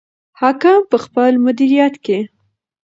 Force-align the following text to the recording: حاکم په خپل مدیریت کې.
حاکم 0.39 0.79
په 0.91 0.97
خپل 1.03 1.31
مدیریت 1.45 1.93
کې. 2.05 2.17